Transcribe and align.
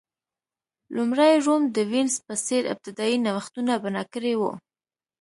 لومړی 0.95 1.33
روم 1.45 1.63
د 1.75 1.77
وینز 1.91 2.15
په 2.25 2.33
څېر 2.45 2.63
ابتدايي 2.73 3.17
نوښتونه 3.25 3.73
بنا 3.83 4.03
کړي 4.13 4.33
وو 4.37 4.51